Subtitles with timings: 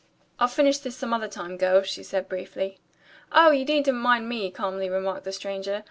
[0.39, 2.79] "I'll finish this some other time, girls," she said briefly.
[3.31, 5.79] "Oh, you needn't mind me," calmly remarked the stranger.